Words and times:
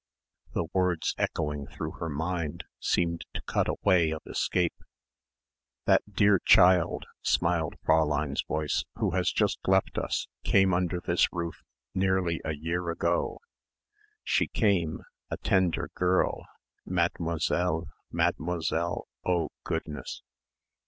The 0.53 0.65
words 0.73 1.13
echoing 1.19 1.67
through 1.67 1.91
her 1.99 2.09
mind 2.09 2.63
seemed 2.79 3.23
to 3.35 3.41
cut 3.43 3.67
a 3.69 3.75
way 3.83 4.09
of 4.09 4.23
escape.... 4.25 4.73
"That 5.85 6.01
dear 6.11 6.39
child," 6.43 7.05
smiled 7.21 7.75
Fräulein's 7.85 8.41
voice, 8.47 8.83
"who 8.95 9.11
has 9.11 9.31
just 9.31 9.59
left 9.67 9.99
us, 9.99 10.25
came 10.43 10.73
under 10.73 10.99
this 11.01 11.31
roof... 11.31 11.61
nearly 11.93 12.41
a 12.43 12.55
year 12.55 12.89
ago. 12.89 13.37
"She 14.23 14.47
came, 14.47 15.03
a 15.29 15.37
tender 15.37 15.91
girl 15.93 16.47
(Mademoiselle 16.83 17.85
Mademoiselle, 18.11 19.07
oh, 19.23 19.49
goodness!) 19.63 20.23